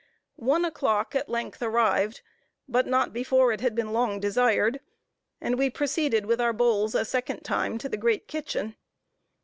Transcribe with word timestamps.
One 0.41 0.65
o'clock 0.65 1.13
at 1.15 1.29
length 1.29 1.61
arrived, 1.61 2.21
but 2.67 2.87
not 2.87 3.13
before 3.13 3.51
it 3.51 3.61
had 3.61 3.75
been 3.75 3.93
long 3.93 4.19
desired; 4.19 4.79
and 5.39 5.59
we 5.59 5.69
proceeded 5.69 6.25
with 6.25 6.41
our 6.41 6.53
bowls 6.53 6.95
a 6.95 7.05
second 7.05 7.41
time, 7.41 7.77
to 7.77 7.87
the 7.87 7.97
great 7.97 8.27
kitchen. 8.27 8.75